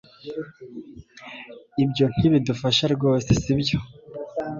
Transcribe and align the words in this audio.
ibyo 1.83 2.05
ntibidufasha 2.17 2.85
rwose, 2.95 3.29
sibyo 3.41 3.77